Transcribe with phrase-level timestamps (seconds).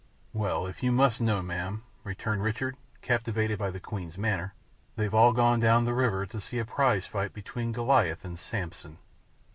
[0.33, 4.55] "Well, if you must know, ma'am," returned Richard, captivated by the Queen's manner,
[4.95, 8.97] "they've all gone down the river to see a prize fight between Goliath and Samson."